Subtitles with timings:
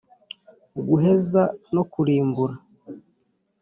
[0.87, 1.41] guheza
[1.73, 2.55] no kurimbura